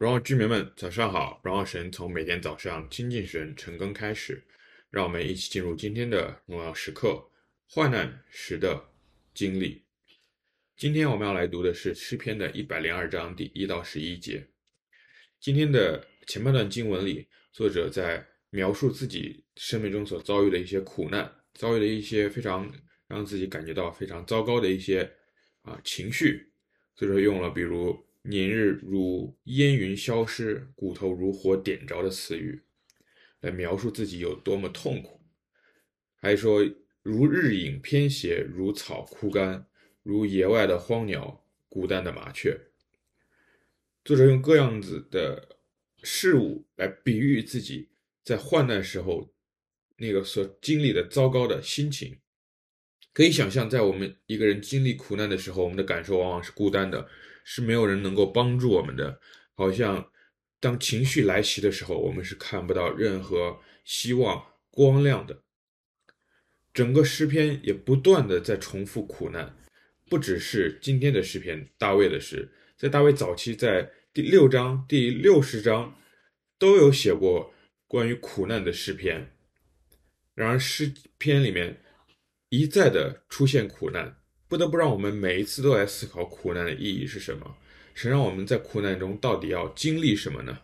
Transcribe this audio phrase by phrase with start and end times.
[0.00, 1.42] 荣耀居民们，早上好！
[1.44, 4.42] 荣耀神从每天早上亲近神、晨更开始，
[4.88, 7.22] 让我们一起进入今天的荣耀时刻——
[7.68, 8.82] 患难时的
[9.34, 9.84] 经历。
[10.74, 14.42] 今天我们要来读的是诗篇的一百零二章第一到十一节。
[15.38, 22.72] 今天的前半段经文里，作者在描述自己生命中所遭遇的一些苦难，遭遇的一些非常
[23.06, 25.02] 让自己感觉到非常糟糕的一些
[25.60, 26.50] 啊情绪。
[26.96, 32.62] 所以说用了比如“年日如烟云消失，骨头如火点着”的词语，
[33.40, 35.20] 来描述自己有多么痛苦。
[36.16, 36.62] 还说
[37.02, 39.66] “如日影偏斜，如草枯干，
[40.02, 42.60] 如野外的荒鸟，孤单的麻雀”。
[44.04, 45.56] 作者用各样子的
[46.02, 47.88] 事物来比喻自己
[48.22, 49.32] 在患难时候
[49.96, 52.18] 那个所经历的糟糕的心情。
[53.12, 57.08] 可以想象，在我们一个人经历苦难的时候，我们的感受往往是孤单的，
[57.44, 59.20] 是没有人能够帮助我们的。
[59.54, 60.10] 好像
[60.58, 65.42] 当情绪来袭的时候，我们是看不到任何希望、光亮的。
[66.72, 69.56] 整个诗篇也不断地在重复苦难，
[70.08, 75.98] 不只是今天的诗篇，大卫的诗，在大卫早期，在第六章、第六十章
[76.58, 77.52] 都有写过
[77.88, 79.34] 关于苦难的诗篇。
[80.34, 81.82] 然而诗篇里面，
[82.48, 84.19] 一再的出现苦难，
[84.50, 87.56] 不得不让我们每一次都来思考苦难的意义是什么？
[87.94, 90.62] 神让我们在苦难中到底要经历什么呢？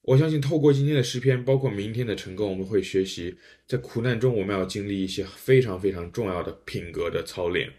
[0.00, 3.36] 我相信透过今天的诗篇，包括明天的晨更，我们会学习
[3.66, 7.70] 在苦难中我们要经历一些非常非常重要的品格的操练。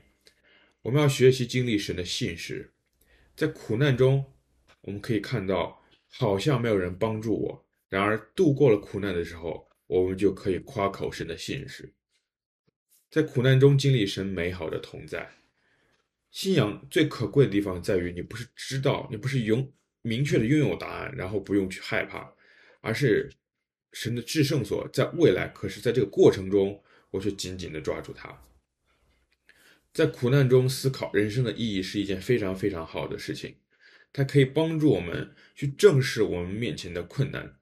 [0.83, 2.71] 我们要学习经历神的信实，
[3.35, 4.23] 在苦难中
[4.81, 11.91] 我们可以看到，好像没有人帮助我，然而度过了苦难的时候，我们就可以夸口神的信实。
[13.15, 15.31] 在苦难中经历神美好的同在，
[16.31, 19.71] 信仰最可贵的地方在于你不是知道，你不是拥
[20.01, 22.33] 明确的拥有答案，然后不用去害怕，
[22.81, 23.31] 而是
[23.93, 25.47] 神的至圣所在未来。
[25.47, 28.37] 可是，在这个过程中，我却紧紧的抓住它。
[29.93, 33.55] 在苦难中思考人生的意义是一件非常非常好的事情，
[34.11, 37.55] 它可以帮助我们去正视我们面前的困难，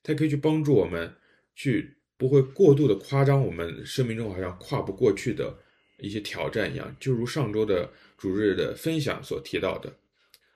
[0.00, 1.16] 它可以去帮助我们
[1.56, 1.96] 去。
[2.16, 5.58] 不会过度的夸张我们生命中好像跨不过去的
[5.98, 9.98] 一些挑战一样，就如上周的主日的分享所提到的，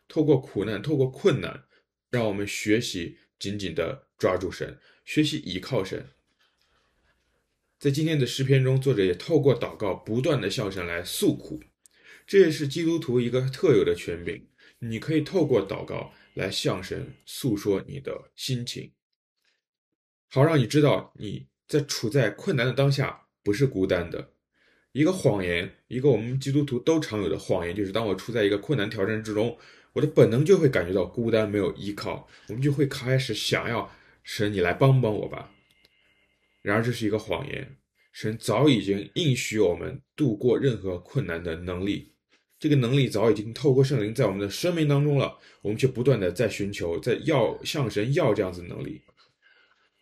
[0.08, 1.64] 透过苦难，透过困难，
[2.10, 6.08] 让我们学习紧紧的抓住神，学习依靠神。
[7.78, 11.60] 在今天的诗篇中，作者也透过祷告，不断的向神来诉苦，
[12.26, 14.46] 这也是基督徒一个特有的权柄。
[14.78, 18.92] 你可以透过祷告来向神诉说你的心情，
[20.36, 21.46] 好让你知道你。
[21.66, 24.30] 在处在困难的当下，不是孤单的。
[24.92, 29.58] 一个谎言，一个我们基督徒都常有的谎言，就是当我处在一个困难挑战之中，
[29.94, 33.90] 我的本能就会感觉到孤单，没有依靠，我们就会开始想要
[34.22, 35.50] 神，你来帮帮我吧。
[36.62, 37.76] 然而这是一个谎言，
[38.12, 42.12] 神早已经应许我们度过任何困难的能力，
[42.60, 49.02] 这个能力早已经透过圣灵在我们的生命当中了，我们却不断的在寻求，在要向神要这样子能力，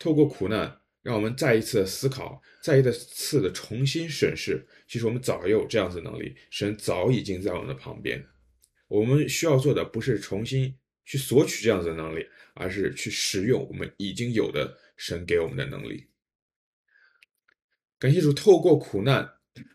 [0.05, 0.79] 透过苦难。
[1.01, 4.67] 让我们再一次的思考，再一次的重新审视。
[4.89, 8.25] 其实我们早有这样子的能力，神早已经在我们的旁边。
[8.89, 16.07] 我们需要做的不是重新去索取这样子的能力，而是去使用我们已经有的神给我们的能力。
[17.99, 19.31] 感谢主，透过苦难，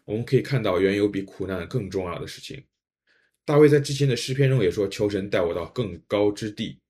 [0.06, 2.66] 我们可以看到原有比苦难更重要的事情。
[3.46, 6.81] 大卫在之前的诗篇中也说：“求神带我到更高之地，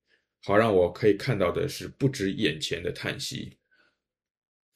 [0.42, 3.58] 好让我可以看到的是不止眼前的叹息。”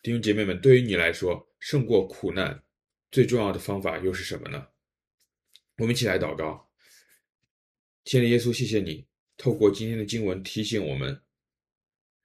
[0.01, 2.61] 弟兄姐妹们，对于你来说，胜过苦难
[3.09, 4.67] 最重要的方法又是什么呢？
[5.77, 6.69] 我们一起来祷告。
[8.03, 9.07] 亲爱的耶稣，谢谢你
[9.37, 11.21] 透过今天的经文提醒我们，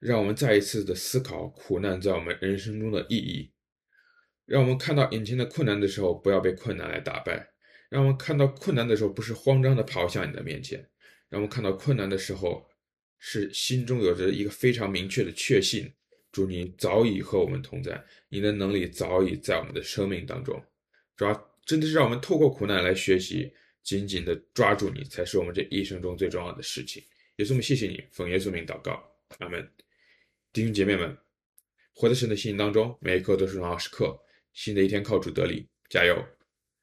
[0.01, 3.53] 让我们再一次的思考苦难在我们人生中的意义。
[4.45, 7.37] 让我们看到眼前的困难的时候，不要被困难来打败；
[7.89, 10.81] 让我们看到困难的时候，不是慌张的跑向你的面前；
[11.29, 12.69] 让我们看到困难的时候，
[13.19, 15.93] 是心中有着一个非常明确的确信。
[16.31, 20.63] 主，你早已和我们同在，你的能力早已在我们的生命当中。
[21.17, 27.03] 主要真的是让我们透过苦难来学习，紧紧的抓住你，才是我们这一生中最重要的事情。
[27.37, 29.03] 耶稣，我们谢谢你，奉耶稣名祷告，
[29.39, 29.67] 阿门。
[30.53, 31.17] 弟兄姐妹们，
[31.95, 34.19] 活在神的信当中，每一刻都是荣耀时刻。
[34.53, 36.38] 新的一天靠主得力，加油。